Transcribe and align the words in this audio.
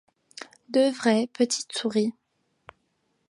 Deux 0.69 0.89
vraies 0.89 1.27
petites 1.31 1.73
souris! 1.77 2.15